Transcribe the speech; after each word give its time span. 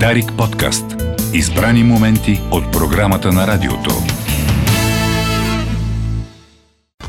Дарик 0.00 0.32
подкаст. 0.38 0.84
Избрани 1.34 1.84
моменти 1.84 2.40
от 2.50 2.72
програмата 2.72 3.32
на 3.32 3.46
радиото. 3.46 3.90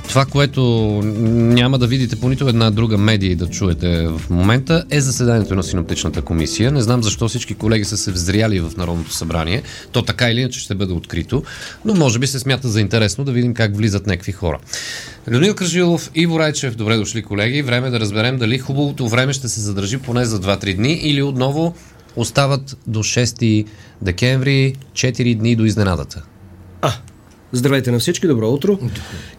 Това, 0.09 0.25
което 0.25 0.61
няма 1.03 1.77
да 1.77 1.87
видите 1.87 2.15
по 2.15 2.29
нито 2.29 2.47
една 2.47 2.71
друга 2.71 2.97
медия 2.97 3.31
и 3.31 3.35
да 3.35 3.47
чуете 3.47 4.07
в 4.07 4.21
момента, 4.29 4.83
е 4.91 5.01
заседанието 5.01 5.55
на 5.55 5.63
синоптичната 5.63 6.21
комисия. 6.21 6.71
Не 6.71 6.81
знам 6.81 7.03
защо 7.03 7.27
всички 7.27 7.55
колеги 7.55 7.85
са 7.85 7.97
се 7.97 8.11
взряли 8.11 8.59
в 8.59 8.71
Народното 8.77 9.13
събрание. 9.13 9.61
То 9.91 10.01
така 10.01 10.29
или 10.29 10.39
иначе 10.39 10.59
ще 10.59 10.75
бъде 10.75 10.93
открито, 10.93 11.43
но 11.85 11.93
може 11.93 12.19
би 12.19 12.27
се 12.27 12.39
смята 12.39 12.67
за 12.67 12.81
интересно 12.81 13.23
да 13.23 13.31
видим 13.31 13.53
как 13.53 13.77
влизат 13.77 14.07
някакви 14.07 14.31
хора. 14.31 14.59
Людмил 15.31 15.55
Кръжилов, 15.55 16.11
Иво 16.15 16.39
Райчев, 16.39 16.75
добре 16.75 16.95
дошли 16.97 17.23
колеги. 17.23 17.61
Време 17.61 17.87
е 17.87 17.91
да 17.91 17.99
разберем 17.99 18.37
дали 18.37 18.59
хубавото 18.59 19.07
време 19.07 19.33
ще 19.33 19.49
се 19.49 19.61
задържи 19.61 19.97
поне 19.97 20.25
за 20.25 20.41
2-3 20.41 20.75
дни 20.75 20.93
или 20.93 21.21
отново 21.21 21.75
остават 22.15 22.77
до 22.87 22.99
6 22.99 23.65
декември 24.01 24.75
4 24.93 25.35
дни 25.35 25.55
до 25.55 25.65
изненадата. 25.65 26.23
А, 26.81 26.91
Здравейте 27.51 27.91
на 27.91 27.99
всички, 27.99 28.27
добро 28.27 28.49
утро. 28.49 28.79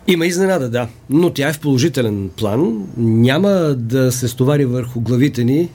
Има 0.06 0.26
изненада, 0.26 0.68
да, 0.70 0.88
но 1.10 1.30
тя 1.30 1.48
е 1.48 1.52
в 1.52 1.60
положителен 1.60 2.30
план. 2.36 2.86
Няма 2.96 3.50
да 3.76 4.12
се 4.12 4.28
стовари 4.28 4.64
върху 4.64 5.00
главите 5.00 5.44
ни 5.44 5.68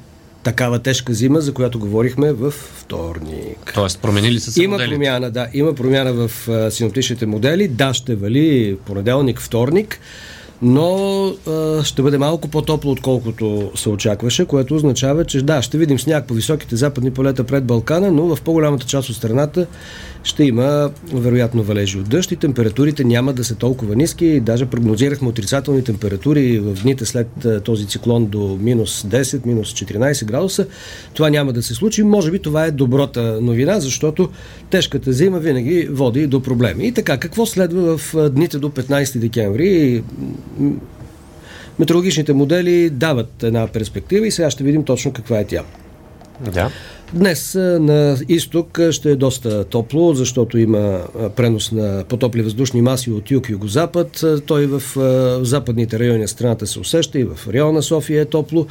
такава 0.44 0.80
тежка 0.80 1.14
зима, 1.14 1.42
за 1.42 1.54
която 1.54 1.80
говорихме 1.80 2.34
в 2.34 2.52
вторник. 2.52 3.72
Тоест, 3.74 4.00
променили 4.02 4.40
са 4.40 4.52
се 4.52 4.64
Има 4.64 4.72
моделите. 4.72 4.96
промяна, 4.96 5.32
да. 5.32 5.48
Има 5.54 5.74
промяна 5.76 6.14
в 6.14 6.32
синоптичните 6.72 7.26
модели. 7.26 7.68
Да, 7.68 7.94
ще 7.94 8.16
вали 8.16 8.78
понеделник, 8.86 9.40
вторник, 9.42 10.00
но 10.62 11.26
а, 11.48 11.84
ще 11.84 12.02
бъде 12.02 12.18
малко 12.18 12.48
по-топло, 12.48 12.92
отколкото 12.92 13.72
се 13.76 13.90
очакваше, 13.90 14.46
което 14.46 14.76
означава, 14.76 15.26
че 15.26 15.42
да, 15.42 15.62
ще 15.62 15.78
видим 15.78 16.00
сняг 16.00 16.28
по 16.28 16.34
високите 16.34 16.76
западни 16.76 17.12
полета 17.12 17.44
пред 17.44 17.66
Балкана, 17.66 18.12
но 18.12 18.36
в 18.36 18.42
по-голямата 18.42 18.86
част 18.86 19.10
от 19.10 19.16
страната 19.16 19.68
ще 20.24 20.44
има 20.44 20.92
вероятно 21.14 21.64
валежи 21.64 21.98
от 21.98 22.10
дъжд 22.10 22.32
и 22.32 22.36
температурите 22.36 23.04
няма 23.04 23.34
да 23.34 23.44
са 23.44 23.56
толкова 23.56 23.96
ниски. 23.96 24.40
Даже 24.40 24.66
прогнозирахме 24.66 25.28
отрицателни 25.28 25.84
температури 25.84 26.60
в 26.60 26.74
дните 26.74 27.06
след 27.06 27.28
този 27.64 27.88
циклон 27.88 28.26
до 28.26 28.58
минус 28.62 29.04
10, 29.04 29.46
минус 29.46 29.74
14 29.74 30.26
градуса. 30.26 30.68
Това 31.14 31.30
няма 31.30 31.54
да 31.54 31.64
се 31.64 31.74
случи. 31.74 32.04
Може 32.04 32.32
би 32.32 32.40
това 32.40 32.66
е 32.66 32.72
доброта 32.72 33.40
новина, 33.42 33.80
защото 33.80 34.30
тежката 34.70 35.14
зима 35.14 35.40
винаги 35.40 35.88
води 35.92 36.28
до 36.28 36.40
проблеми. 36.40 36.88
И 36.88 36.92
така, 36.92 37.18
какво 37.18 37.46
следва 37.46 37.98
в 37.98 38.30
дните 38.30 38.60
до 38.60 38.70
15 38.70 39.18
декември? 39.18 40.04
Метеорологичните 41.80 42.34
модели 42.34 42.90
дават 42.90 43.44
една 43.44 43.68
перспектива 43.68 44.28
и 44.28 44.32
сега 44.32 44.50
ще 44.52 44.64
видим 44.64 44.84
точно 44.84 45.14
каква 45.14 45.40
е 45.40 45.46
тя. 45.46 45.64
Да. 46.54 46.70
Днес 47.14 47.56
на 47.56 48.18
изток 48.30 48.80
ще 48.92 49.12
е 49.12 49.16
доста 49.16 49.64
топло, 49.64 50.14
защото 50.14 50.58
има 50.58 51.02
пренос 51.36 51.72
на 51.72 52.04
потопли 52.10 52.42
въздушни 52.42 52.82
маси 52.82 53.12
от 53.12 53.32
юг 53.32 53.50
и 53.50 53.52
югозапад. 53.52 54.24
Той 54.46 54.66
в 54.66 54.82
западните 55.46 56.00
райони 56.00 56.20
на 56.20 56.28
страната 56.28 56.68
се 56.68 56.80
усеща 56.80 57.20
и 57.20 57.24
в 57.24 57.40
района 57.48 57.72
на 57.72 57.84
София 57.84 58.22
е 58.22 58.26
топло. 58.26 58.68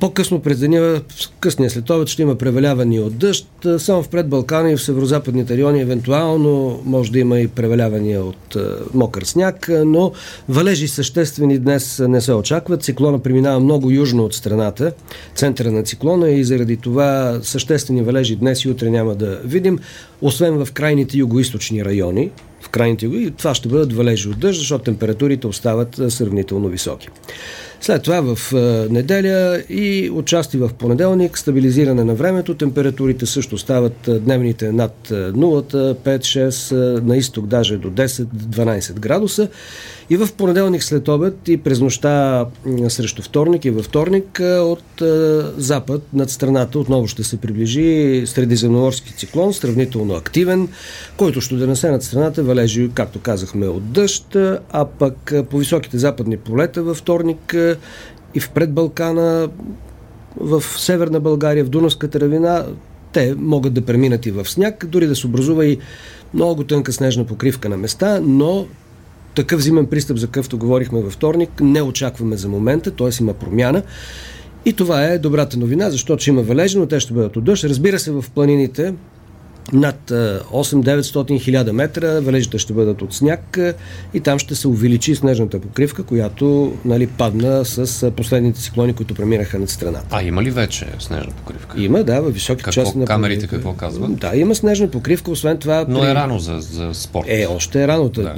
По-късно 0.00 0.40
през 0.40 0.58
деня, 0.58 1.00
късния 1.40 1.70
следобед 1.70 2.08
ще 2.08 2.22
има 2.22 2.34
преваляване 2.34 3.00
от 3.00 3.16
дъжд. 3.16 3.46
Само 3.78 4.02
в 4.02 4.08
предбалкана 4.08 4.72
и 4.72 4.76
в 4.76 4.82
северо-западните 4.82 5.56
райони 5.56 5.80
евентуално 5.80 6.80
може 6.84 7.12
да 7.12 7.18
има 7.18 7.40
и 7.40 7.48
превалявания 7.48 8.24
от 8.24 8.56
мокър 8.94 9.22
сняг, 9.22 9.70
но 9.84 10.12
валежи 10.48 10.88
съществени 10.88 11.58
днес 11.58 12.02
не 12.08 12.20
се 12.20 12.32
очакват. 12.32 12.82
Циклона 12.82 13.18
преминава 13.18 13.60
много 13.60 13.90
южно 13.90 14.24
от 14.24 14.34
страната, 14.34 14.92
центъра 15.34 15.72
на 15.72 15.82
циклона 15.82 16.30
и 16.30 16.44
заради 16.44 16.76
това 16.76 17.38
съществени 17.42 18.02
валежи 18.02 18.36
днес 18.36 18.64
и 18.64 18.68
утре 18.68 18.90
няма 18.90 19.14
да 19.14 19.40
видим, 19.44 19.78
освен 20.22 20.64
в 20.64 20.72
крайните 20.72 21.18
югоисточни 21.18 21.84
райони. 21.84 22.30
В 22.60 22.68
крайните 22.68 23.06
юго 23.06 23.30
това 23.30 23.54
ще 23.54 23.68
бъдат 23.68 23.92
валежи 23.92 24.28
от 24.28 24.38
дъжд, 24.38 24.58
защото 24.58 24.84
температурите 24.84 25.46
остават 25.46 26.00
сравнително 26.08 26.68
високи. 26.68 27.08
След 27.80 28.02
това 28.02 28.34
в 28.34 28.52
неделя 28.90 29.62
и 29.68 30.10
отчасти 30.14 30.56
в 30.56 30.70
понеделник 30.78 31.38
стабилизиране 31.38 32.04
на 32.04 32.14
времето. 32.14 32.54
Температурите 32.54 33.26
също 33.26 33.58
стават 33.58 34.08
дневните 34.24 34.72
над 34.72 35.10
а, 35.10 35.32
нулата, 35.36 35.96
5-6, 36.04 36.72
а, 36.72 37.06
на 37.06 37.16
изток 37.16 37.46
даже 37.46 37.76
до 37.76 37.90
10-12 37.90 38.92
градуса. 38.92 39.48
И 40.12 40.16
в 40.16 40.28
понеделник 40.32 40.82
след 40.82 41.08
обед 41.08 41.48
и 41.48 41.56
през 41.56 41.80
нощта 41.80 42.46
срещу 42.88 43.22
вторник 43.22 43.64
и 43.64 43.70
във 43.70 43.84
вторник 43.84 44.40
от 44.44 45.02
запад 45.56 46.02
над 46.12 46.30
страната 46.30 46.78
отново 46.78 47.08
ще 47.08 47.24
се 47.24 47.36
приближи 47.36 48.22
средиземноморски 48.26 49.12
циклон, 49.12 49.54
сравнително 49.54 50.14
активен, 50.14 50.68
който 51.16 51.40
ще 51.40 51.54
донесе 51.54 51.90
над 51.90 52.02
страната 52.02 52.42
валежи, 52.42 52.90
както 52.94 53.20
казахме, 53.20 53.68
от 53.68 53.92
дъжд, 53.92 54.36
а, 54.72 54.84
пък 54.84 55.32
по 55.50 55.58
високите 55.58 55.98
западни 55.98 56.36
полета 56.36 56.82
във 56.82 56.96
вторник 56.96 57.56
и 58.34 58.40
в 58.40 58.50
предбалкана, 58.50 59.48
в 60.36 60.62
северна 60.76 61.20
България, 61.20 61.64
в 61.64 61.68
Дунавската 61.68 62.20
равина, 62.20 62.66
те 63.12 63.34
могат 63.38 63.74
да 63.74 63.82
преминат 63.82 64.26
и 64.26 64.30
в 64.30 64.48
сняг, 64.48 64.86
дори 64.86 65.06
да 65.06 65.16
се 65.16 65.26
образува 65.26 65.66
и 65.66 65.78
много 66.34 66.64
тънка 66.64 66.92
снежна 66.92 67.24
покривка 67.24 67.68
на 67.68 67.76
места, 67.76 68.20
но 68.22 68.66
такъв 69.34 69.60
зимен 69.60 69.86
пристъп, 69.86 70.16
за 70.16 70.26
какъвто 70.26 70.58
говорихме 70.58 71.00
във 71.00 71.12
вторник, 71.12 71.50
не 71.60 71.82
очакваме 71.82 72.36
за 72.36 72.48
момента, 72.48 72.90
т.е. 72.90 73.08
има 73.20 73.32
промяна. 73.32 73.82
И 74.64 74.72
това 74.72 75.04
е 75.04 75.18
добрата 75.18 75.58
новина, 75.58 75.90
защото 75.90 76.22
ще 76.22 76.30
има 76.30 76.42
валежи, 76.42 76.78
но 76.78 76.86
те 76.86 77.00
ще 77.00 77.12
бъдат 77.12 77.36
от 77.36 77.44
дъжд. 77.44 77.64
Разбира 77.64 77.98
се, 77.98 78.10
в 78.10 78.24
планините 78.34 78.94
над 79.72 80.10
8-900 80.10 81.02
хиляда 81.40 81.72
метра 81.72 82.20
валежите 82.20 82.58
ще 82.58 82.72
бъдат 82.72 83.02
от 83.02 83.14
сняг 83.14 83.58
и 84.14 84.20
там 84.20 84.38
ще 84.38 84.54
се 84.54 84.68
увеличи 84.68 85.14
снежната 85.14 85.60
покривка, 85.60 86.02
която 86.02 86.42
нали, 86.84 87.06
падна 87.06 87.64
с 87.64 88.10
последните 88.10 88.60
циклони, 88.60 88.92
които 88.92 89.14
преминаха 89.14 89.58
над 89.58 89.70
страната. 89.70 90.06
А 90.10 90.22
има 90.22 90.42
ли 90.42 90.50
вече 90.50 90.86
снежна 90.98 91.32
покривка? 91.36 91.82
Има, 91.82 92.04
да, 92.04 92.20
във 92.20 92.34
високи 92.34 92.58
Какво 92.58 92.72
части 92.72 92.98
на 92.98 93.04
камерите 93.04 93.46
какво 93.46 93.72
казват? 93.72 94.16
Да, 94.16 94.36
има 94.36 94.54
снежна 94.54 94.88
покривка, 94.88 95.30
освен 95.30 95.58
това... 95.58 95.84
Но 95.88 96.00
при- 96.00 96.06
е 96.06 96.14
рано 96.14 96.38
за, 96.38 96.58
за 96.60 96.90
спорт. 96.94 97.26
е, 97.28 97.46
още 97.46 97.82
е 97.82 97.88
рано. 97.88 98.08
Да. 98.08 98.34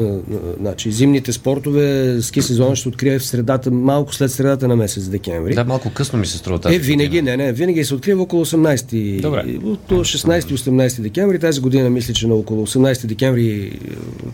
Значи, 0.61 0.93
зимните 0.93 1.33
спортове, 1.33 1.85
ски 2.23 2.43
сезон 2.43 2.77
ще 2.77 2.89
открие 2.89 3.19
в 3.19 3.25
средата, 3.27 3.71
малко 3.71 4.15
след 4.15 4.33
средата 4.33 4.69
на 4.69 4.77
месец 4.77 5.05
декември. 5.05 5.55
Да, 5.55 5.65
малко 5.65 5.91
късно 5.91 6.19
ми 6.19 6.27
се 6.27 6.39
струва 6.39 6.59
тази 6.59 6.77
Е, 6.77 6.79
винаги, 6.79 7.09
година. 7.09 7.37
не, 7.37 7.45
не, 7.45 7.53
винаги 7.53 7.85
се 7.85 7.95
открива 7.95 8.23
около 8.23 8.45
18, 8.45 9.21
Добре. 9.21 9.45
около 9.65 10.01
16-18 10.01 10.65
декември. 10.97 11.14
Тази 11.41 11.61
година 11.61 11.91
мисля, 11.91 12.15
че 12.15 12.27
на 12.27 12.35
около 12.35 12.67
18 12.67 13.07
декември, 13.07 13.79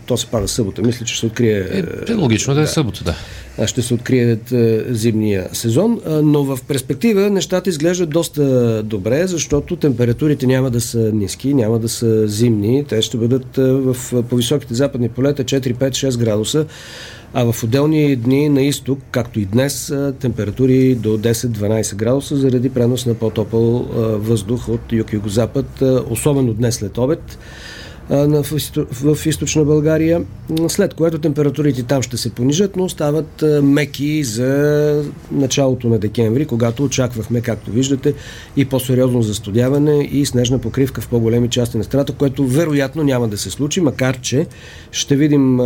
то 0.05 0.17
се 0.17 0.27
пада 0.27 0.47
събота, 0.47 0.81
мисля, 0.81 1.05
че 1.05 1.13
ще 1.13 1.19
се 1.19 1.25
открие 1.25 1.59
Е, 1.59 2.11
е 2.11 2.13
логично 2.13 2.53
да 2.53 2.61
е 2.61 2.67
събота, 2.67 3.15
да. 3.57 3.67
ще 3.67 3.81
се 3.81 3.93
открият 3.93 4.51
е, 4.51 4.85
зимния 4.89 5.49
сезон, 5.53 6.01
но 6.05 6.43
в 6.43 6.59
перспектива 6.67 7.29
нещата 7.29 7.69
изглеждат 7.69 8.09
доста 8.09 8.83
добре, 8.83 9.27
защото 9.27 9.75
температурите 9.75 10.47
няма 10.47 10.69
да 10.69 10.81
са 10.81 11.11
ниски, 11.13 11.53
няма 11.53 11.79
да 11.79 11.89
са 11.89 12.27
зимни, 12.27 12.85
те 12.85 13.01
ще 13.01 13.17
бъдат 13.17 13.57
е, 13.57 13.61
в 13.61 14.23
по-високите 14.29 14.73
западни 14.73 15.09
полета 15.09 15.43
4, 15.43 15.73
5, 15.73 15.89
6 15.89 16.17
градуса, 16.17 16.65
а 17.33 17.51
в 17.51 17.63
отделни 17.63 18.15
дни 18.15 18.49
на 18.49 18.61
изток, 18.61 18.99
както 19.11 19.39
и 19.39 19.45
днес, 19.45 19.93
температури 20.19 20.95
до 20.95 21.17
10-12 21.17 21.95
градуса 21.95 22.35
заради 22.35 22.69
пренос 22.69 23.05
на 23.05 23.13
по-топъл 23.13 23.87
въздух 24.17 24.69
от 24.69 24.91
юг-югозапад, 24.91 25.81
особено 26.09 26.53
днес 26.53 26.75
след 26.75 26.97
обед 26.97 27.37
в, 28.11 29.15
в 29.15 29.25
източна 29.25 29.65
България, 29.65 30.23
след 30.67 30.93
което 30.93 31.19
температурите 31.19 31.83
там 31.83 32.01
ще 32.01 32.17
се 32.17 32.29
понижат, 32.29 32.75
но 32.75 32.83
остават 32.83 33.43
а, 33.43 33.61
меки 33.61 34.23
за 34.23 35.03
началото 35.31 35.89
на 35.89 35.99
декември, 35.99 36.45
когато 36.45 36.83
очаквахме, 36.83 37.41
както 37.41 37.71
виждате, 37.71 38.13
и 38.57 38.65
по-сериозно 38.65 39.21
застудяване 39.21 40.09
и 40.11 40.25
снежна 40.25 40.59
покривка 40.59 41.01
в 41.01 41.07
по-големи 41.07 41.49
части 41.49 41.77
на 41.77 41.83
страната, 41.83 42.13
което 42.13 42.47
вероятно 42.47 43.03
няма 43.03 43.27
да 43.27 43.37
се 43.37 43.49
случи, 43.49 43.81
макар 43.81 44.19
че 44.21 44.47
ще 44.91 45.15
видим, 45.15 45.59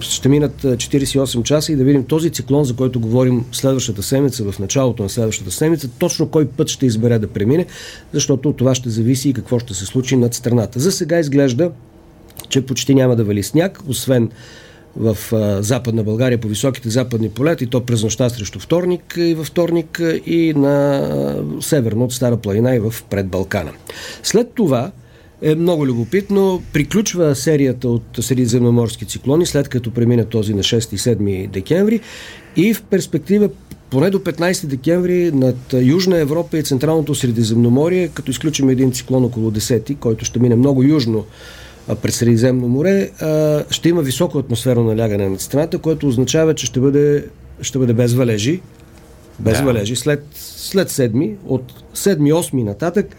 ще 0.00 0.28
минат 0.28 0.64
а, 0.64 0.76
48 0.76 1.42
часа 1.42 1.72
и 1.72 1.76
да 1.76 1.84
видим 1.84 2.04
този 2.04 2.30
циклон, 2.30 2.64
за 2.64 2.76
който 2.76 3.00
говорим 3.00 3.44
следващата 3.52 4.02
седмица, 4.02 4.52
в 4.52 4.58
началото 4.58 5.02
на 5.02 5.08
следващата 5.08 5.50
седмица, 5.50 5.88
точно 5.98 6.28
кой 6.28 6.46
път 6.46 6.68
ще 6.68 6.86
избере 6.86 7.18
да 7.18 7.26
премине, 7.26 7.66
защото 8.12 8.48
от 8.48 8.56
това 8.56 8.74
ще 8.74 8.90
зависи 8.90 9.28
и 9.28 9.32
какво 9.32 9.58
ще 9.58 9.74
се 9.74 9.86
случи 9.86 10.16
над 10.16 10.34
страната. 10.34 10.80
За 10.80 10.92
сега 10.92 11.17
изглежда, 11.18 11.70
че 12.48 12.66
почти 12.66 12.94
няма 12.94 13.16
да 13.16 13.24
вали 13.24 13.42
сняг, 13.42 13.80
освен 13.88 14.30
в 14.96 15.16
а, 15.32 15.62
Западна 15.62 16.02
България 16.02 16.38
по 16.38 16.48
високите 16.48 16.88
западни 16.88 17.30
полета 17.30 17.64
и 17.64 17.66
то 17.66 17.86
през 17.86 18.02
нощта 18.02 18.28
срещу 18.28 18.58
вторник 18.58 19.14
и 19.18 19.34
във 19.34 19.46
вторник 19.46 20.02
и 20.26 20.52
на 20.56 20.96
а, 20.96 21.62
северно 21.62 22.04
от 22.04 22.12
Стара 22.12 22.36
планина 22.36 22.74
и 22.74 22.78
в 22.78 22.94
предбалкана. 23.10 23.72
След 24.22 24.52
това 24.54 24.90
е 25.42 25.54
много 25.54 25.86
любопитно. 25.86 26.62
Приключва 26.72 27.34
серията 27.34 27.88
от 27.88 28.02
средиземноморски 28.20 29.04
циклони, 29.04 29.46
след 29.46 29.68
като 29.68 29.90
премина 29.90 30.24
този 30.24 30.54
на 30.54 30.62
6 30.62 30.94
и 30.94 30.98
7 30.98 31.48
декември 31.48 32.00
и 32.56 32.74
в 32.74 32.82
перспектива 32.82 33.48
поне 33.90 34.10
до 34.10 34.18
15 34.18 34.66
декември 34.66 35.30
над 35.32 35.56
Южна 35.72 36.18
Европа 36.18 36.58
и 36.58 36.62
Централното 36.62 37.14
Средиземноморие, 37.14 38.08
като 38.08 38.30
изключим 38.30 38.68
един 38.68 38.92
циклон 38.92 39.24
около 39.24 39.50
10, 39.50 39.98
който 39.98 40.24
ще 40.24 40.38
мине 40.38 40.56
много 40.56 40.82
южно 40.82 41.24
през 42.02 42.16
Средиземно 42.16 42.68
море, 42.68 43.10
ще 43.70 43.88
има 43.88 44.02
високо 44.02 44.38
атмосферно 44.38 44.84
налягане 44.84 45.28
над 45.28 45.40
страната, 45.40 45.78
което 45.78 46.08
означава, 46.08 46.54
че 46.54 46.66
ще 46.66 46.80
бъде, 46.80 47.24
ще 47.60 47.78
бъде 47.78 47.92
без 47.92 48.14
валежи. 48.14 48.60
Без 49.38 49.58
да. 49.58 49.64
валежи. 49.64 49.96
След, 49.96 50.26
след 50.34 50.90
7, 50.90 51.34
от 51.46 51.72
7-8 51.94 52.64
нататък, 52.64 53.16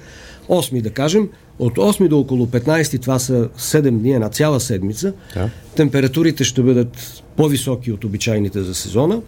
8 0.49 0.81
да 0.81 0.89
кажем, 0.89 1.29
от 1.59 1.77
8 1.77 2.07
до 2.07 2.19
около 2.19 2.47
15, 2.47 3.01
това 3.01 3.19
са 3.19 3.49
7 3.59 3.89
дни, 3.89 4.13
една 4.13 4.29
цяла 4.29 4.59
седмица, 4.59 5.13
да. 5.33 5.49
температурите 5.75 6.43
ще 6.43 6.61
бъдат 6.61 7.23
по-високи 7.35 7.91
от 7.91 8.03
обичайните 8.03 8.63
за 8.63 8.75
сезона. 8.75 9.21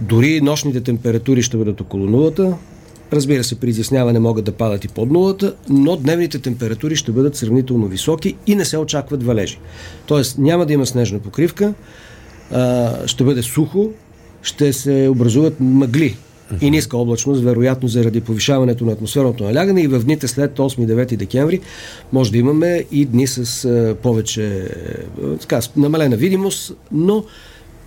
Дори 0.00 0.40
нощните 0.40 0.80
температури 0.80 1.42
ще 1.42 1.56
бъдат 1.56 1.80
около 1.80 2.06
нулата. 2.06 2.56
Разбира 3.12 3.44
се, 3.44 3.60
при 3.60 3.70
изясняване 3.70 4.18
могат 4.18 4.44
да 4.44 4.52
падат 4.52 4.84
и 4.84 4.88
под 4.88 5.10
нулата, 5.10 5.54
но 5.68 5.96
дневните 5.96 6.38
температури 6.38 6.96
ще 6.96 7.12
бъдат 7.12 7.36
сравнително 7.36 7.86
високи 7.86 8.36
и 8.46 8.54
не 8.54 8.64
се 8.64 8.78
очакват 8.78 9.22
валежи. 9.22 9.58
Тоест 10.06 10.38
няма 10.38 10.66
да 10.66 10.72
има 10.72 10.86
снежна 10.86 11.18
покривка, 11.18 11.74
ще 13.06 13.24
бъде 13.24 13.42
сухо, 13.42 13.90
ще 14.42 14.72
се 14.72 15.08
образуват 15.10 15.60
мъгли 15.60 16.16
и 16.60 16.70
ниска 16.70 16.96
облачност, 16.96 17.42
вероятно 17.42 17.88
заради 17.88 18.20
повишаването 18.20 18.84
на 18.84 18.92
атмосферното 18.92 19.44
налягане 19.44 19.82
и 19.82 19.86
в 19.86 20.04
дните 20.04 20.28
след 20.28 20.56
8-9 20.58 21.16
декември 21.16 21.60
може 22.12 22.32
да 22.32 22.38
имаме 22.38 22.84
и 22.92 23.04
дни 23.04 23.26
с 23.26 23.96
повече 24.02 24.68
така, 25.40 25.60
намалена 25.76 26.16
видимост, 26.16 26.72
но 26.92 27.24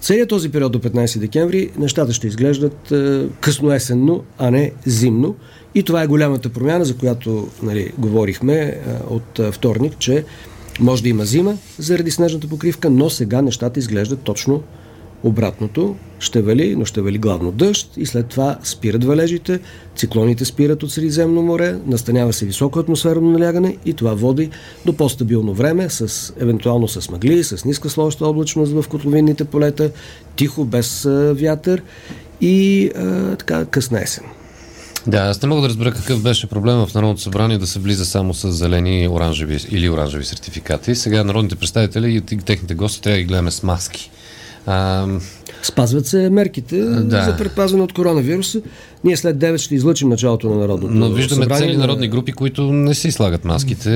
Целият 0.04 0.30
този 0.30 0.52
период 0.52 0.72
до 0.72 0.80
15 0.80 1.20
декември 1.20 1.70
нещата 1.78 2.14
ще 2.14 2.28
изглеждат 2.28 2.92
е, 2.92 3.28
късно 3.42 3.74
есенно, 3.74 4.24
а 4.38 4.52
не 4.52 4.72
зимно. 4.86 5.36
И 5.76 5.84
това 5.84 6.04
е 6.04 6.08
голямата 6.08 6.50
промяна, 6.50 6.86
за 6.86 6.98
която 6.98 7.48
нали, 7.62 7.92
говорихме 7.98 8.54
е, 8.54 8.80
от 9.10 9.40
е, 9.40 9.52
вторник, 9.52 9.98
че 10.00 10.26
може 10.80 11.04
да 11.04 11.10
има 11.10 11.26
зима 11.26 11.58
заради 11.78 12.12
снежната 12.12 12.48
покривка, 12.48 12.90
но 12.90 13.10
сега 13.10 13.42
нещата 13.42 13.80
изглеждат 13.80 14.20
точно 14.20 14.64
Обратното 15.24 15.96
ще 16.20 16.42
вали, 16.42 16.76
но 16.76 16.86
ще 16.86 17.02
вали 17.02 17.18
главно 17.18 17.52
дъжд 17.52 17.90
и 17.98 18.06
след 18.06 18.28
това 18.28 18.58
спират 18.64 19.04
валежите, 19.04 19.60
циклоните 19.96 20.46
спират 20.46 20.84
от 20.84 20.92
Средиземно 20.92 21.42
море, 21.42 21.76
настанява 21.88 22.34
се 22.34 22.46
високо 22.46 22.80
атмосферно 22.80 23.32
налягане 23.32 23.78
и 23.86 23.94
това 23.94 24.14
води 24.14 24.50
до 24.86 24.94
по-стабилно 24.94 25.54
време, 25.54 25.90
с, 25.90 26.34
евентуално 26.40 26.88
с 26.88 27.10
мъгли, 27.10 27.44
с 27.44 27.66
ниска 27.66 27.90
сложна 27.90 28.28
облачност 28.28 28.72
в 28.74 28.86
котловинните 28.90 29.46
полета, 29.46 29.92
тихо, 30.36 30.66
без 30.66 31.04
вятър 31.34 31.82
и 32.42 32.90
а, 32.96 33.36
така 33.36 33.66
късна 33.66 34.02
есен. 34.02 34.24
Да, 35.08 35.18
аз 35.18 35.42
не 35.42 35.50
мога 35.50 35.62
да 35.62 35.70
разбера 35.70 35.92
какъв 35.94 36.22
беше 36.22 36.48
проблема 36.48 36.88
в 36.88 36.94
Народното 36.94 37.22
събрание 37.22 37.58
да 37.58 37.68
се 37.68 37.80
влиза 37.80 38.06
само 38.06 38.34
с 38.34 38.52
зелени 38.52 39.08
оранжеви 39.08 39.58
или 39.72 39.90
оранжеви 39.90 40.26
сертификати. 40.26 40.96
Сега 40.96 41.24
народните 41.24 41.56
представители 41.56 42.16
и 42.16 42.38
техните 42.38 42.76
гости 42.76 43.02
трябва 43.02 43.18
да 43.18 43.22
ги 43.22 43.28
гледаме 43.28 43.52
с 43.52 43.64
маски. 43.64 44.12
А, 44.66 45.08
Спазват 45.64 46.08
се 46.08 46.30
мерките 46.30 46.78
да. 46.78 47.24
за 47.24 47.38
предпазване 47.38 47.84
от 47.84 47.94
коронавируса. 47.94 48.62
Ние 49.04 49.18
след 49.18 49.38
9 49.38 49.58
ще 49.58 49.76
излъчим 49.76 50.10
началото 50.10 50.50
на 50.50 50.56
народното 50.56 50.94
Но 50.94 51.10
виждаме 51.10 51.44
събрание, 51.44 51.68
цели 51.68 51.78
народни 51.78 52.08
групи, 52.08 52.32
които 52.32 52.74
не 52.74 52.94
си 52.94 53.12
слагат 53.12 53.46
маските. 53.46 53.90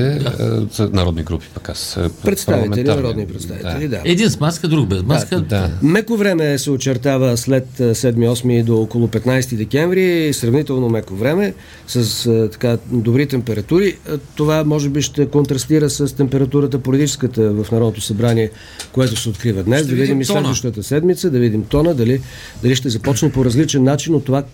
Да. 0.76 0.90
Народни 0.92 1.22
групи 1.22 1.46
пък 1.54 1.68
аз. 1.68 1.98
Представители, 2.24 2.84
народни 2.84 3.26
представители, 3.26 3.88
да. 3.88 3.96
да. 3.96 4.02
Един 4.04 4.30
с 4.30 4.40
маска, 4.40 4.68
друг 4.68 4.88
без 4.88 5.02
маска. 5.02 5.40
Да. 5.40 5.44
да. 5.46 5.70
Меко 5.82 6.16
време 6.16 6.58
се 6.58 6.70
очертава 6.70 7.36
след 7.36 7.66
7-8 7.78 8.64
до 8.64 8.80
около 8.82 9.08
15 9.08 9.56
декември. 9.56 10.32
Сравнително 10.32 10.88
меко 10.88 11.14
време 11.14 11.54
с 11.86 12.48
така 12.52 12.78
добри 12.86 13.26
температури. 13.26 13.96
Това 14.36 14.64
може 14.64 14.88
би 14.88 15.02
ще 15.02 15.26
контрастира 15.26 15.90
с 15.90 16.16
температурата 16.16 16.78
политическата 16.78 17.52
в 17.52 17.66
Народното 17.72 18.00
събрание, 18.00 18.50
което 18.92 19.16
се 19.16 19.28
открива 19.28 19.62
днес. 19.62 19.80
Ще 19.80 19.94
да 19.94 20.00
видим 20.00 20.20
и 20.20 20.24
следващата 20.58 20.88
седмица, 20.88 21.30
да 21.30 21.38
видим 21.38 21.64
тона, 21.64 21.94
дали, 21.94 22.20
дали 22.62 22.76
ще 22.76 22.88
започне 22.88 23.32
по 23.32 23.44
различен 23.44 23.82
начин 23.82 24.14
от 24.14 24.24
това, 24.24 24.44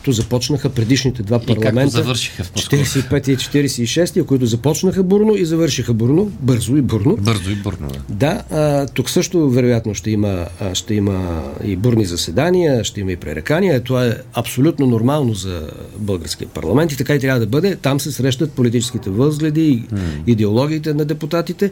както 0.00 0.12
започнаха 0.12 0.68
предишните 0.68 1.22
два 1.22 1.38
парламента. 1.38 2.00
И 2.00 2.02
завършиха 2.02 2.44
в 2.44 2.52
45 2.52 3.28
и 3.28 3.36
46, 3.36 4.24
които 4.24 4.46
започнаха 4.46 5.02
бурно 5.02 5.36
и 5.36 5.44
завършиха 5.44 5.94
бурно, 5.94 6.32
бързо 6.40 6.76
и 6.76 6.82
бурно. 6.82 7.16
Бързо 7.16 7.50
и 7.50 7.54
бурно, 7.54 7.88
да. 7.88 7.98
Да, 8.08 8.42
а, 8.50 8.86
тук 8.86 9.10
също 9.10 9.50
вероятно 9.50 9.94
ще 9.94 10.10
има, 10.10 10.46
а, 10.60 10.74
ще 10.74 10.94
има 10.94 11.42
и 11.64 11.76
бурни 11.76 12.04
заседания, 12.04 12.84
ще 12.84 13.00
има 13.00 13.12
и 13.12 13.16
пререкания. 13.16 13.80
Това 13.80 14.06
е 14.06 14.14
абсолютно 14.34 14.86
нормално 14.86 15.34
за 15.34 15.68
българския 15.98 16.48
парламент 16.48 16.92
и 16.92 16.96
така 16.96 17.14
и 17.14 17.20
трябва 17.20 17.40
да 17.40 17.46
бъде. 17.46 17.76
Там 17.76 18.00
се 18.00 18.12
срещат 18.12 18.52
политическите 18.52 19.10
възгледи 19.10 19.62
и 19.62 19.82
идеологиите 20.26 20.94
на 20.94 21.04
депутатите, 21.04 21.70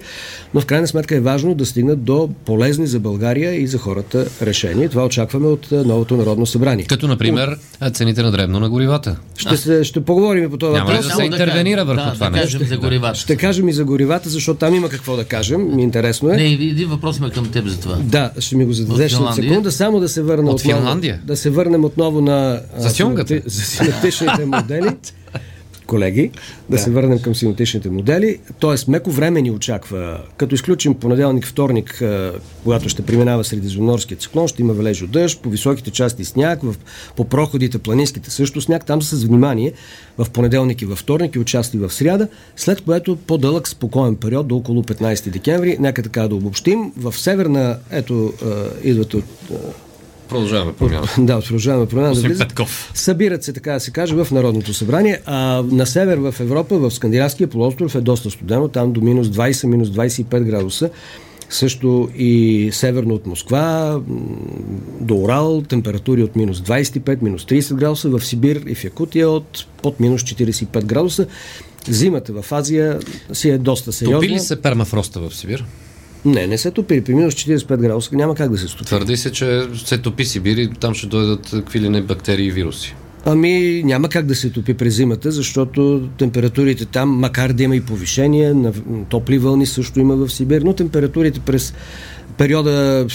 но 0.55 0.61
в 0.61 0.67
крайна 0.67 0.87
сметка 0.87 1.17
е 1.17 1.21
важно 1.21 1.55
да 1.55 1.67
стигнат 1.67 2.03
до 2.05 2.31
полезни 2.45 2.87
за 2.87 3.01
България 3.01 3.55
и 3.55 3.67
за 3.67 3.79
хората 3.79 4.27
решения. 4.43 4.89
Това 4.89 5.05
очакваме 5.05 5.47
от 5.47 5.71
новото 5.73 6.17
Народно 6.17 6.47
събрание. 6.47 6.85
Като, 6.85 7.09
например, 7.09 7.57
а 7.81 7.91
цените 8.19 8.23
на 8.23 8.31
дребно 8.31 8.61
на 8.61 8.71
горивата. 8.71 9.17
Ще, 9.37 9.57
се, 9.57 9.85
ще 9.85 10.01
поговорим 10.01 10.51
по 10.51 10.57
това 10.57 10.73
Няма 10.73 10.91
въпрос. 10.91 11.07
да 11.07 11.15
се 11.15 11.23
интервенира 11.23 11.85
върху 11.85 12.05
да, 12.05 12.13
това 12.15 12.31
да 12.31 12.41
кажем 12.41 12.67
за 12.67 12.77
горивата. 12.77 13.19
Ще 13.19 13.37
кажем 13.37 13.69
и 13.69 13.73
за 13.73 13.85
горивата, 13.85 14.29
защото 14.29 14.59
там 14.59 14.75
има 14.75 14.89
какво 14.89 15.17
да 15.17 15.25
кажем. 15.25 15.79
Интересно 15.79 16.31
е. 16.31 16.37
Не, 16.37 16.45
един 16.45 16.89
въпрос 16.89 17.19
има 17.19 17.31
към 17.31 17.51
теб 17.51 17.67
за 17.67 17.81
това. 17.81 17.97
Да, 17.97 18.31
ще 18.39 18.57
ми 18.57 18.65
го 18.65 18.73
зададеш 18.73 19.13
след 19.13 19.35
секунда. 19.35 19.73
Само 19.73 20.01
да 20.01 20.09
се 20.09 20.23
върна 20.23 20.51
от 20.51 20.61
отново, 20.61 20.79
Финландия? 20.79 21.21
Да 21.25 21.37
се 21.37 21.51
върнем 21.51 21.85
отново 21.85 22.21
на 22.21 22.61
за 22.77 22.89
За 23.47 23.63
синтетичните 23.63 24.45
модели 24.45 24.89
колеги, 25.89 26.31
да, 26.69 26.77
да 26.77 26.83
се 26.83 26.91
върнем 26.91 27.19
към 27.19 27.35
синотичните 27.35 27.91
модели. 27.91 28.39
Тоест, 28.59 28.89
меко 28.89 29.11
време 29.11 29.43
ни 29.43 29.51
очаква, 29.51 30.21
като 30.37 30.55
изключим 30.55 30.95
понеделник, 30.95 31.47
вторник, 31.47 32.03
когато 32.63 32.89
ще 32.89 33.03
преминава 33.03 33.45
средиземноморския 33.45 34.19
циклон, 34.19 34.49
ще 34.49 34.63
има 34.63 34.73
валежо 34.73 35.07
дъжд, 35.07 35.41
по 35.43 35.51
високите 35.51 35.91
части 35.91 36.25
сняг, 36.25 36.63
в, 36.63 36.75
по 37.17 37.25
проходите, 37.25 37.79
планинските 37.79 38.31
също 38.31 38.61
сняг, 38.61 38.85
там 38.87 39.03
с 39.03 39.25
внимание 39.25 39.73
в 40.19 40.31
понеделник 40.31 40.83
и 40.83 40.87
във 40.87 40.99
вторник 40.99 41.35
и 41.35 41.39
участие 41.39 41.81
в 41.81 41.93
сряда, 41.93 42.29
след 42.57 42.81
което 42.81 43.17
по-дълъг 43.17 43.69
спокоен 43.69 44.17
период 44.17 44.49
до 44.49 44.57
около 44.57 44.83
15 44.83 45.31
декември. 45.31 45.77
Нека 45.81 46.03
така 46.03 46.29
да 46.29 46.35
обобщим. 46.35 46.93
В 46.97 47.13
северна, 47.19 47.79
ето, 47.91 48.33
идват 48.83 49.15
от 49.15 49.25
Продължаваме 50.29 50.73
промяна. 50.73 51.07
Да, 51.19 51.41
продължаваме 51.41 51.87
промяна. 51.87 52.15
Да 52.15 52.39
Петков. 52.39 52.91
Събират 52.95 53.45
се, 53.45 53.53
така 53.53 53.73
да 53.73 53.81
се 53.81 53.91
каже, 53.91 54.15
в 54.15 54.31
Народното 54.31 54.75
събрание. 54.75 55.21
А 55.27 55.63
на 55.63 55.87
север 55.87 56.19
в 56.19 56.35
Европа, 56.41 56.79
в 56.79 56.91
Скандинавския 56.91 57.49
полуостров 57.49 57.95
е 57.95 58.01
доста 58.01 58.31
студено. 58.31 58.69
Там 58.69 58.93
до 58.93 59.01
минус 59.01 59.27
20, 59.27 59.67
минус 59.67 59.89
25 59.89 60.41
градуса. 60.41 60.91
Също 61.51 62.09
и 62.17 62.69
северно 62.73 63.15
от 63.15 63.27
Москва 63.27 64.01
до 65.01 65.17
Урал 65.17 65.63
температури 65.69 66.23
от 66.23 66.37
минус 66.37 66.61
25, 66.61 67.23
минус 67.23 67.45
30 67.45 67.75
градуса. 67.75 68.09
В 68.09 68.21
Сибир 68.21 68.63
и 68.67 68.75
в 68.75 68.85
Якутия 68.85 69.31
от 69.31 69.67
под 69.83 70.01
минус 70.01 70.23
45 70.23 70.85
градуса. 70.85 71.27
Зимата 71.89 72.43
в 72.43 72.53
Азия 72.53 72.99
си 73.33 73.51
е 73.51 73.59
доста 73.59 73.93
сериозна. 73.93 74.21
Топи 74.21 74.29
ли 74.29 74.41
се 74.41 74.63
пермафроста 74.63 75.21
в 75.21 75.35
Сибир? 75.35 75.65
Не, 76.25 76.47
не 76.47 76.59
се 76.59 76.71
топи. 76.71 77.05
При 77.05 77.15
минус 77.15 77.35
45 77.35 77.77
градуса 77.77 78.17
няма 78.17 78.35
как 78.35 78.51
да 78.51 78.59
се 78.59 78.69
стопи. 78.69 78.85
Твърди 78.85 79.17
се, 79.17 79.33
че 79.33 79.63
се 79.85 79.99
топи 79.99 80.25
Сибир 80.25 80.57
и 80.57 80.71
там 80.81 80.95
ще 80.95 81.07
дойдат 81.07 81.51
какви 81.51 81.81
ли 81.81 81.89
не 81.89 82.03
бактерии 82.03 82.47
и 82.47 82.51
вируси. 82.51 82.95
Ами 83.25 83.83
няма 83.85 84.09
как 84.09 84.27
да 84.27 84.35
се 84.35 84.51
топи 84.51 84.75
през 84.75 84.95
зимата, 84.95 85.31
защото 85.31 86.09
температурите 86.19 86.85
там, 86.85 87.11
макар 87.11 87.53
да 87.53 87.63
има 87.63 87.77
и 87.77 87.81
повишение, 87.81 88.55
на 88.55 88.73
топли 89.09 89.39
вълни 89.39 89.67
също 89.67 90.01
има 90.01 90.17
в 90.17 90.29
Сибир, 90.29 90.63
но 90.63 90.73
температурите 90.73 91.41
през 91.41 91.75
периода 92.39 93.07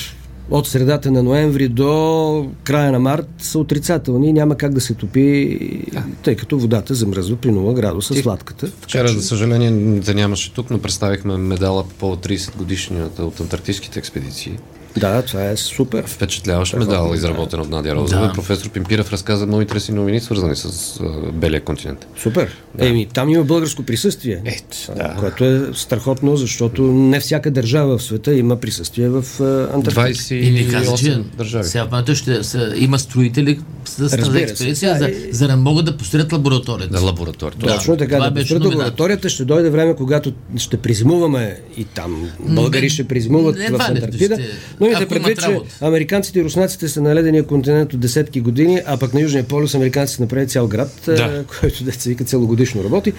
от 0.49 0.67
средата 0.67 1.11
на 1.11 1.23
ноември 1.23 1.67
до 1.67 2.49
края 2.63 2.91
на 2.91 2.99
март 2.99 3.27
са 3.39 3.59
отрицателни. 3.59 4.33
Няма 4.33 4.55
как 4.55 4.73
да 4.73 4.81
се 4.81 4.93
топи, 4.93 5.59
да. 5.93 6.03
тъй 6.23 6.35
като 6.35 6.59
водата 6.59 6.93
замръзва 6.93 7.35
при 7.35 7.49
0 7.49 7.73
градуса, 7.73 8.15
сладката. 8.15 8.71
Вчера, 8.81 9.07
за 9.07 9.21
съжаление, 9.21 9.71
да 9.99 10.13
нямаше 10.13 10.53
тук, 10.53 10.69
но 10.69 10.79
представихме 10.79 11.37
медала 11.37 11.85
по 11.99 12.15
30 12.15 12.57
годишнината 12.57 13.25
от 13.25 13.39
антарктическите 13.39 13.99
експедиции. 13.99 14.57
Да, 14.97 15.21
това 15.21 15.49
е 15.49 15.57
супер. 15.57 16.03
Впечатляващ 16.07 16.73
медал, 16.73 17.11
изработен 17.15 17.59
от 17.59 17.69
Надя 17.69 17.95
Розова. 17.95 18.27
Да. 18.27 18.33
Професор 18.33 18.69
Пимпиров 18.69 19.11
разказа 19.11 19.47
много 19.47 19.61
интересни 19.61 19.95
новини, 19.95 20.19
свързани 20.19 20.55
с 20.55 20.69
uh, 20.69 21.31
Белия 21.31 21.61
континент. 21.63 22.07
Супер. 22.17 22.49
Да. 22.75 22.87
Еми, 22.87 23.07
там 23.13 23.29
има 23.29 23.43
българско 23.43 23.83
присъствие, 23.83 24.41
е, 24.45 24.57
да. 24.95 25.15
което 25.19 25.45
е 25.45 25.61
страхотно, 25.73 26.35
защото 26.37 26.81
не 26.83 27.19
всяка 27.19 27.51
държава 27.51 27.97
в 27.97 28.03
света 28.03 28.33
има 28.33 28.55
присъствие 28.55 29.09
в 29.09 29.25
Антарктика. 29.73 30.35
И 30.35 30.51
ни 30.51 30.67
каза, 30.67 30.95
че 30.97 31.23
държави. 31.37 31.63
Сега 31.63 32.03
ще 32.15 32.43
са, 32.43 32.73
има 32.75 32.99
строители 32.99 33.59
с 33.85 34.17
тази 34.17 34.37
експедиция, 34.37 34.97
за, 34.97 35.09
за 35.31 35.47
да 35.47 35.57
могат 35.57 35.85
да 35.85 35.97
построят 35.97 36.33
лабораторията. 36.33 36.93
Да, 36.93 37.01
лабораторията. 37.01 37.65
Да, 37.65 37.75
Точно 37.75 37.97
така, 37.97 38.19
да 38.19 38.33
построят 38.33 38.65
лабораторията. 38.65 39.29
Ще 39.29 39.45
дойде 39.45 39.69
време, 39.69 39.95
когато 39.95 40.33
ще 40.57 40.77
призимуваме 40.77 41.59
и 41.77 41.83
там. 41.83 42.29
Българи 42.39 42.89
ще 42.89 43.03
призимуват 43.03 43.55
в 43.57 43.79
Антарктида. 43.79 44.37
Но 44.83 44.89
имате 44.89 45.07
предвид, 45.07 45.39
че 45.39 45.59
американците 45.81 46.39
и 46.39 46.43
руснаците 46.43 46.87
са 46.87 47.01
на 47.01 47.15
ледения 47.15 47.43
континент 47.43 47.93
от 47.93 47.99
десетки 47.99 48.41
години, 48.41 48.81
а 48.85 48.97
пък 48.97 49.13
на 49.13 49.21
Южния 49.21 49.43
полюс 49.43 49.75
американците 49.75 50.23
направят 50.23 50.51
цял 50.51 50.67
град, 50.67 50.89
да. 51.05 51.43
който 51.59 51.83
деца 51.83 52.09
вика 52.09 52.23
целогодишно 52.23 52.83
работи. 52.83 53.13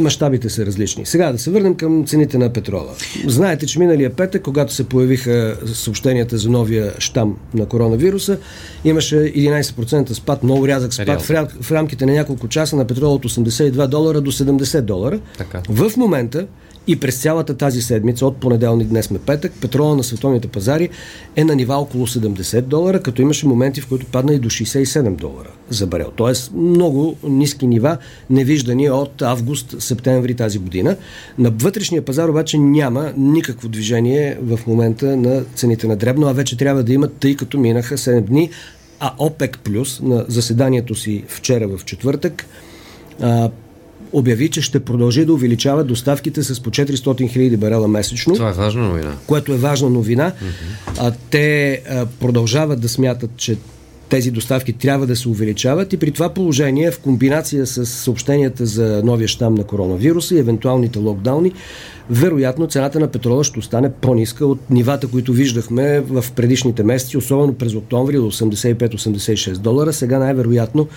Мащабите 0.00 0.50
са 0.50 0.66
различни. 0.66 1.06
Сега 1.06 1.32
да 1.32 1.38
се 1.38 1.50
върнем 1.50 1.74
към 1.74 2.04
цените 2.06 2.38
на 2.38 2.52
петрола. 2.52 2.94
Знаете, 3.26 3.66
че 3.66 3.78
миналия 3.78 4.10
петък, 4.10 4.42
когато 4.42 4.72
се 4.72 4.84
появиха 4.84 5.56
съобщенията 5.74 6.38
за 6.38 6.50
новия 6.50 6.92
щам 6.98 7.36
на 7.54 7.66
коронавируса, 7.66 8.38
имаше 8.84 9.16
11% 9.16 10.12
спад, 10.12 10.42
много 10.42 10.68
рязък 10.68 10.94
спад 10.94 11.22
в, 11.22 11.48
в 11.62 11.72
рамките 11.72 12.06
на 12.06 12.12
няколко 12.12 12.48
часа 12.48 12.76
на 12.76 12.86
петрола 12.86 13.14
от 13.14 13.24
82 13.24 13.86
долара 13.86 14.20
до 14.20 14.32
70 14.32 14.80
долара. 14.80 15.20
Така. 15.38 15.62
В 15.68 15.96
момента 15.96 16.46
и 16.86 17.00
през 17.00 17.22
цялата 17.22 17.56
тази 17.56 17.82
седмица, 17.82 18.26
от 18.26 18.36
понеделник, 18.36 18.88
днес 18.88 19.06
сме 19.06 19.18
петък, 19.18 19.52
петрола 19.60 19.96
на 19.96 20.04
световните 20.04 20.48
пазари 20.48 20.88
е 21.36 21.44
на 21.44 21.54
нива 21.54 21.74
около 21.74 22.06
70 22.06 22.60
долара, 22.60 23.02
като 23.02 23.22
имаше 23.22 23.46
моменти, 23.46 23.80
в 23.80 23.86
които 23.86 24.06
падна 24.06 24.34
и 24.34 24.38
до 24.38 24.50
67 24.50 25.16
долара 25.16 25.50
за 25.70 25.86
барел. 25.86 26.10
Тоест 26.16 26.52
много 26.54 27.16
ниски 27.24 27.66
нива, 27.66 27.96
невиждани 28.30 28.90
от 28.90 29.22
август-септември 29.22 30.34
тази 30.34 30.58
година. 30.58 30.96
На 31.38 31.50
вътрешния 31.50 32.04
пазар 32.04 32.28
обаче 32.28 32.58
няма 32.58 33.12
никакво 33.16 33.68
движение 33.68 34.38
в 34.42 34.60
момента 34.66 35.16
на 35.16 35.44
цените 35.54 35.86
на 35.86 35.96
дребно, 35.96 36.26
а 36.26 36.32
вече 36.32 36.56
трябва 36.56 36.82
да 36.82 36.92
имат, 36.92 37.12
тъй 37.12 37.36
като 37.36 37.58
минаха 37.58 37.98
7 37.98 38.20
дни, 38.20 38.50
а 39.00 39.12
ОПЕК 39.18 39.58
плюс 39.64 40.00
на 40.00 40.24
заседанието 40.28 40.94
си 40.94 41.24
вчера 41.28 41.68
в 41.68 41.84
четвъртък 41.84 42.46
обяви, 44.12 44.50
че 44.50 44.62
ще 44.62 44.80
продължи 44.80 45.24
да 45.24 45.32
увеличава 45.32 45.84
доставките 45.84 46.42
с 46.42 46.60
по 46.60 46.70
400 46.70 47.30
хиляди 47.30 47.56
барела 47.56 47.88
месечно. 47.88 48.34
Това 48.34 48.50
е 48.50 48.52
важна 48.52 48.88
новина. 48.88 49.14
Което 49.26 49.52
е 49.52 49.56
важна 49.56 49.90
новина. 49.90 50.32
Mm-hmm. 50.32 50.98
А, 51.00 51.12
те 51.30 51.72
а, 51.90 52.06
продължават 52.06 52.80
да 52.80 52.88
смятат, 52.88 53.30
че 53.36 53.56
тези 54.10 54.30
доставки 54.30 54.72
трябва 54.72 55.06
да 55.06 55.16
се 55.16 55.28
увеличават 55.28 55.92
и 55.92 55.96
при 55.96 56.10
това 56.10 56.28
положение 56.28 56.90
в 56.90 56.98
комбинация 56.98 57.66
с 57.66 57.86
съобщенията 57.86 58.66
за 58.66 59.02
новия 59.04 59.28
щам 59.28 59.54
на 59.54 59.64
коронавируса 59.64 60.34
и 60.34 60.38
евентуалните 60.38 60.98
локдауни, 60.98 61.52
вероятно 62.10 62.66
цената 62.66 63.00
на 63.00 63.08
петрола 63.08 63.44
ще 63.44 63.58
остане 63.58 63.92
по-ниска 63.92 64.46
от 64.46 64.70
нивата, 64.70 65.08
които 65.08 65.32
виждахме 65.32 66.00
в 66.00 66.24
предишните 66.36 66.82
месеци, 66.82 67.16
особено 67.16 67.54
през 67.54 67.74
октомври 67.74 68.16
до 68.16 68.22
85-86 68.22 69.58
долара. 69.58 69.92
Сега 69.92 70.18
най-вероятно 70.18 70.88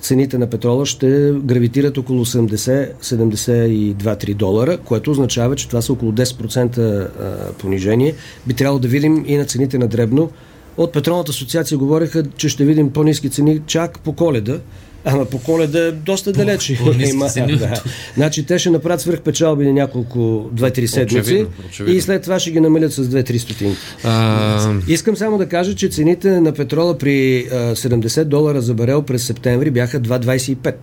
цените 0.00 0.38
на 0.38 0.46
петрола 0.46 0.86
ще 0.86 1.32
гравитират 1.44 1.98
около 1.98 2.24
80-72-3 2.24 4.34
долара, 4.34 4.78
което 4.78 5.10
означава, 5.10 5.56
че 5.56 5.68
това 5.68 5.82
са 5.82 5.92
около 5.92 6.12
10% 6.12 7.52
понижение. 7.52 8.14
Би 8.46 8.54
трябвало 8.54 8.78
да 8.78 8.88
видим 8.88 9.24
и 9.26 9.36
на 9.36 9.44
цените 9.44 9.78
на 9.78 9.88
дребно. 9.88 10.30
От 10.76 10.92
Петролната 10.92 11.30
асоциация 11.30 11.78
говореха, 11.78 12.24
че 12.36 12.48
ще 12.48 12.64
видим 12.64 12.92
по-низки 12.92 13.30
цени 13.30 13.60
чак 13.66 13.98
по 13.98 14.12
коледа. 14.12 14.58
Ама 15.04 15.24
по 15.24 15.38
коледа 15.38 15.86
е 15.86 15.92
доста 15.92 16.32
далече. 16.32 16.78
да. 17.58 17.82
Значи 18.14 18.46
те 18.46 18.58
ще 18.58 18.70
направят 18.70 19.00
свръхпечалби 19.00 19.66
на 19.66 19.72
няколко 19.72 20.18
2-3 20.54 20.86
седмици 20.86 21.18
очевидно, 21.18 21.48
очевидно. 21.68 21.98
и 21.98 22.00
след 22.00 22.22
това 22.22 22.38
ще 22.38 22.50
ги 22.50 22.60
намалят 22.60 22.92
с 22.92 23.04
2-3 23.04 23.38
стотинки. 23.38 23.78
А... 24.04 24.74
Искам 24.88 25.16
само 25.16 25.38
да 25.38 25.46
кажа, 25.46 25.74
че 25.74 25.88
цените 25.88 26.40
на 26.40 26.52
петрола 26.52 26.98
при 26.98 27.46
а, 27.52 27.54
70 27.54 28.24
долара 28.24 28.62
за 28.62 28.74
барел 28.74 29.02
през 29.02 29.24
септември 29.24 29.70
бяха 29.70 30.00
2,25. 30.00 30.74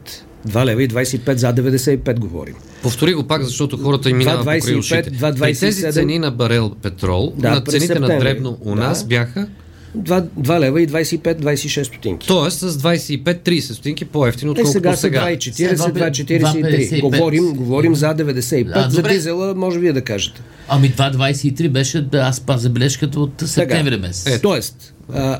2 0.47 0.65
лева 0.65 0.83
и 0.83 0.89
25 0.89 1.35
за 1.35 1.47
95 1.53 2.19
говорим. 2.19 2.55
Повтори 2.83 3.13
го 3.13 3.23
пак, 3.23 3.43
защото 3.43 3.77
хората 3.77 4.09
им 4.09 4.17
минават 4.17 4.39
покрай 4.39 4.77
ушите. 4.77 5.11
2,27... 5.11 5.59
тези 5.59 5.91
цени 5.91 6.19
на 6.19 6.31
барел 6.31 6.71
петрол, 6.81 7.33
да, 7.37 7.51
на 7.51 7.61
цените 7.61 7.99
на 7.99 8.07
дребно 8.07 8.57
у 8.61 8.75
нас 8.75 9.03
да. 9.03 9.07
бяха 9.07 9.47
2, 9.95 10.27
2 10.39 10.59
лева 10.59 10.81
и 10.81 10.87
25-26 10.87 11.83
стотинки. 11.83 12.27
Тоест 12.27 12.59
с 12.59 12.77
25-30 12.77 13.59
стотинки 13.59 14.05
по-ефтино, 14.05 14.51
отколкото 14.51 14.89
е, 14.89 14.95
сега. 14.95 14.95
сега. 14.95 15.21
2,40, 15.21 15.75
2,43. 15.75 17.01
Говорим, 17.01 17.53
говорим 17.53 17.95
за 17.95 18.07
95. 18.07 18.71
А, 18.75 18.89
за 18.89 19.03
дизела, 19.03 19.55
може 19.55 19.79
вие 19.79 19.93
да 19.93 20.01
кажете. 20.01 20.41
Ами 20.67 20.91
2,23 20.91 21.69
беше, 21.69 22.07
аз 22.13 22.39
па 22.39 22.57
забележката 22.57 23.19
от 23.19 23.43
септември 23.45 23.97
месец. 23.97 24.35
Е, 24.35 24.41
тоест, 24.41 24.93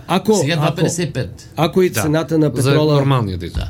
ако, 0.07 0.35
сега 0.35 0.55
2,55. 0.55 1.17
Ако, 1.17 1.29
ако 1.55 1.81
и 1.81 1.89
цената 1.89 2.33
да. 2.33 2.45
на 2.45 2.53
петрола... 2.53 2.93
За 2.93 2.99
нормалния 2.99 3.37
дизел. 3.37 3.63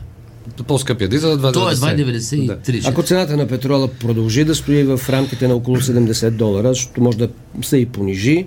Да 0.58 0.64
по-скъпия 0.64 1.08
дизел 1.08 1.28
е 1.28 1.32
2,93. 1.38 1.54
То 1.54 1.72
е 1.72 1.76
2,93. 1.76 2.82
Да. 2.82 2.90
Ако 2.90 3.04
цената 3.04 3.38
на 3.38 3.48
петрола 3.48 3.88
продължи 3.88 4.44
да 4.44 4.56
стои 4.56 4.84
в 4.84 5.00
рамките 5.10 5.48
на 5.48 5.54
около 5.54 5.78
70 5.78 6.30
долара, 6.30 6.68
защото 6.68 7.02
може 7.02 7.18
да 7.18 7.30
се 7.62 7.78
и 7.78 7.86
понижи, 7.86 8.46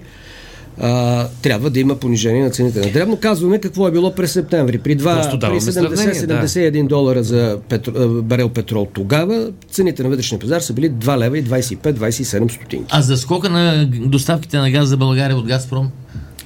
а, 0.81 1.27
трябва 1.43 1.71
да 1.71 1.81
има 1.81 1.97
понижение 1.97 2.43
на 2.43 2.51
цените 2.51 2.81
на 2.81 2.93
дребно. 2.93 3.17
Казваме 3.17 3.59
какво 3.59 3.89
е 3.89 3.91
било 3.91 4.15
през 4.15 4.33
септември. 4.33 4.79
При, 4.79 4.97
2, 4.97 5.41
при 5.41 5.61
70-71 5.61 6.83
да. 6.83 6.89
долара 6.89 7.23
за 7.23 7.59
петро, 7.69 8.09
барел 8.09 8.49
петрол 8.49 8.89
тогава, 8.95 9.51
цените 9.71 10.03
на 10.03 10.09
вътрешния 10.09 10.39
пазар 10.39 10.61
са 10.61 10.73
били 10.73 10.91
2 10.91 11.19
лева 11.19 11.39
и 11.39 11.45
25-27 11.45 12.53
стотинки. 12.53 12.87
А 12.91 13.03
за 13.03 13.17
скока 13.17 13.51
на 13.51 13.87
доставките 13.87 14.59
на 14.59 14.71
газ 14.71 14.89
за 14.89 14.97
България 14.97 15.37
от 15.37 15.47
Газпром? 15.47 15.91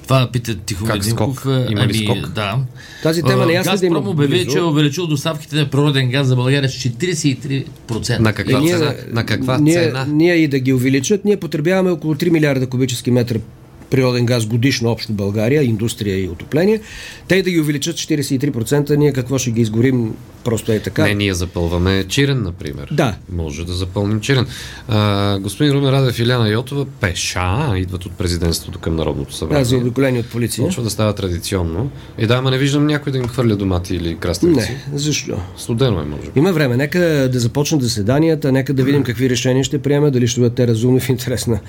Това 0.03 0.29
пита 0.31 0.55
Тихо 0.55 0.85
как 0.85 1.05
скок? 1.05 1.41
Има 1.45 1.81
ли 1.81 1.83
ами, 1.83 1.93
скок? 1.93 2.29
Да. 2.29 2.57
Тази 3.03 3.23
тема 3.23 3.45
не 3.45 3.53
ясна 3.53 3.71
Газпром 3.71 3.93
да 3.93 3.99
има 3.99 4.09
обяви, 4.09 4.47
че 4.47 4.57
е 4.57 4.61
увеличил 4.61 5.07
доставките 5.07 5.55
на 5.55 5.69
природен 5.69 6.09
газ 6.09 6.27
за 6.27 6.35
България 6.35 6.69
с 6.69 6.73
43%. 6.73 8.19
На 8.19 8.33
каква, 8.33 8.59
ние, 8.59 8.77
цена? 8.77 8.93
На 9.11 9.25
каква 9.25 9.57
ние, 9.57 9.73
цена? 9.73 10.05
Ние 10.09 10.35
и 10.35 10.47
да 10.47 10.59
ги 10.59 10.73
увеличат, 10.73 11.25
ние 11.25 11.37
потребяваме 11.37 11.91
около 11.91 12.15
3 12.15 12.29
милиарда 12.29 12.67
кубически 12.67 13.11
метра 13.11 13.39
природен 13.93 14.25
газ 14.25 14.45
годишно 14.45 14.89
общо 14.89 15.13
България, 15.13 15.63
индустрия 15.63 16.23
и 16.23 16.29
отопление, 16.29 16.81
те 17.27 17.41
да 17.41 17.51
ги 17.51 17.59
увеличат 17.59 17.95
43%, 17.95 18.95
ние 18.95 19.13
какво 19.13 19.37
ще 19.37 19.51
ги 19.51 19.61
изгорим 19.61 20.13
просто 20.43 20.71
е 20.71 20.79
така. 20.79 21.03
Не, 21.03 21.13
ние 21.13 21.33
запълваме 21.33 22.03
Чирен, 22.07 22.43
например. 22.43 22.87
Да. 22.91 23.15
Може 23.31 23.65
да 23.65 23.73
запълним 23.73 24.19
Чирен. 24.19 24.45
А, 24.87 25.39
господин 25.39 25.73
Румен 25.73 25.89
Радев 25.89 26.19
и 26.19 26.27
Ляна 26.27 26.49
Йотова 26.49 26.85
пеша 26.85 27.73
идват 27.75 28.05
от 28.05 28.11
президентството 28.11 28.79
към 28.79 28.95
Народното 28.95 29.33
събрание. 29.33 29.63
Да, 29.63 29.69
за 29.69 29.77
обиколени 29.77 30.19
от 30.19 30.29
полиция. 30.29 30.65
Почва 30.65 30.83
да 30.83 30.89
става 30.89 31.13
традиционно. 31.13 31.91
И 32.17 32.27
да, 32.27 32.35
ама 32.35 32.51
не 32.51 32.57
виждам 32.57 32.87
някой 32.87 33.11
да 33.11 33.17
им 33.17 33.27
хвърля 33.27 33.55
домати 33.55 33.95
или 33.95 34.17
краставици. 34.17 34.71
Не, 34.71 34.99
защо? 34.99 35.37
Студено 35.57 36.01
е, 36.01 36.05
може. 36.05 36.29
Има 36.35 36.53
време. 36.53 36.77
Нека 36.77 36.99
да 37.31 37.39
започнат 37.39 37.81
заседанията, 37.81 38.51
нека 38.51 38.73
да 38.73 38.83
видим 38.83 39.03
какви 39.03 39.29
решения 39.29 39.63
ще 39.63 39.81
приема, 39.81 40.11
дали 40.11 40.27
ще 40.27 40.39
бъдат 40.39 40.55
те 40.55 40.67
разумни 40.67 40.99
в 40.99 41.09
интерес 41.09 41.47
на, 41.47 41.59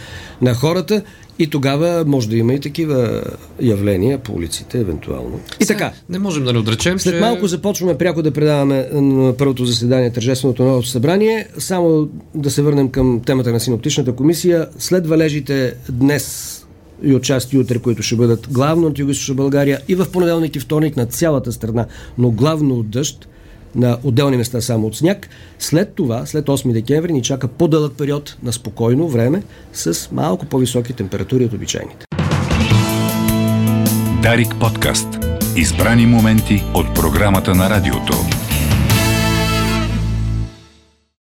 на 0.42 0.54
хората 0.54 1.02
и 1.38 1.46
тогава 1.46 2.04
може 2.06 2.28
да 2.28 2.36
има 2.36 2.54
и 2.54 2.60
такива 2.60 3.22
явления 3.60 4.18
по 4.18 4.32
улиците, 4.32 4.78
евентуално. 4.80 5.40
И 5.60 5.66
така. 5.66 5.92
Не 6.08 6.18
можем 6.18 6.44
да 6.44 6.52
не 6.52 6.58
отречем, 6.58 6.98
След 6.98 7.14
че... 7.14 7.20
малко 7.20 7.46
започваме 7.46 7.98
пряко 7.98 8.22
да 8.22 8.30
предаваме 8.30 8.88
на 8.92 9.36
първото 9.36 9.64
заседание 9.64 10.12
Тържественото 10.12 10.64
новото 10.64 10.88
събрание. 10.88 11.48
Само 11.58 12.08
да 12.34 12.50
се 12.50 12.62
върнем 12.62 12.88
към 12.88 13.20
темата 13.26 13.52
на 13.52 13.60
синоптичната 13.60 14.12
комисия. 14.12 14.68
След 14.78 15.06
валежите 15.06 15.74
днес 15.90 16.60
и 17.02 17.14
отчасти 17.14 17.58
утре, 17.58 17.78
които 17.78 18.02
ще 18.02 18.16
бъдат 18.16 18.48
главно 18.50 18.86
от 18.86 18.98
юго 18.98 19.12
България 19.34 19.80
и 19.88 19.94
в 19.94 20.06
понеделник 20.12 20.56
и 20.56 20.60
вторник 20.60 20.96
на 20.96 21.06
цялата 21.06 21.52
страна, 21.52 21.86
но 22.18 22.30
главно 22.30 22.74
от 22.74 22.90
дъжд, 22.90 23.28
на 23.74 23.98
отделни 24.02 24.36
места 24.36 24.60
само 24.60 24.86
от 24.86 24.96
сняг. 24.96 25.28
След 25.58 25.94
това, 25.94 26.26
след 26.26 26.46
8 26.46 26.72
декември, 26.72 27.12
ни 27.12 27.22
чака 27.22 27.48
по-дълъг 27.48 27.92
период 27.98 28.36
на 28.42 28.52
спокойно 28.52 29.08
време 29.08 29.42
с 29.72 30.08
малко 30.12 30.46
по-високи 30.46 30.92
температури 30.92 31.44
от 31.44 31.52
обичайните. 31.52 32.06
Дарик 34.22 34.54
подкаст. 34.60 35.08
Избрани 35.56 36.06
моменти 36.06 36.64
от 36.74 36.94
програмата 36.94 37.54
на 37.54 37.70
радиото. 37.70 38.33